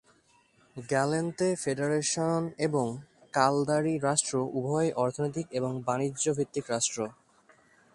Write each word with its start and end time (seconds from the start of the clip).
Gallente 0.75 1.49
federation 1.55 2.41
এবং 2.57 2.85
Caldari 3.33 3.93
রাষ্ট্র 3.99 4.33
উভয়ই 4.53 4.91
অর্থনৈতিক 4.95 5.47
এবং 5.51 5.71
বাণিজ্য 5.87 6.25
ভিত্তিক 6.37 6.65
রাষ্ট্র। 6.69 6.99